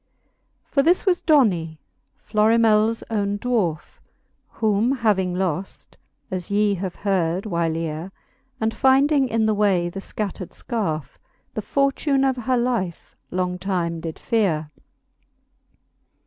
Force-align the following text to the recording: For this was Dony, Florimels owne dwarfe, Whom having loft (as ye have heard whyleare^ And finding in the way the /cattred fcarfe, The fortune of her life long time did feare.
For 0.65 0.81
this 0.81 1.05
was 1.05 1.21
Dony, 1.21 1.77
Florimels 2.25 3.03
owne 3.11 3.37
dwarfe, 3.37 4.01
Whom 4.53 4.93
having 4.93 5.35
loft 5.35 5.95
(as 6.31 6.49
ye 6.49 6.73
have 6.73 6.95
heard 6.95 7.43
whyleare^ 7.43 8.09
And 8.59 8.73
finding 8.73 9.27
in 9.29 9.45
the 9.45 9.53
way 9.53 9.89
the 9.89 9.99
/cattred 9.99 10.59
fcarfe, 10.59 11.19
The 11.53 11.61
fortune 11.61 12.23
of 12.23 12.35
her 12.35 12.57
life 12.57 13.15
long 13.29 13.59
time 13.59 13.99
did 13.99 14.17
feare. 14.17 14.71